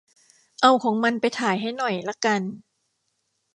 [0.61, 2.41] เอา ของมันไปถ่ายให้หน่อยละกัน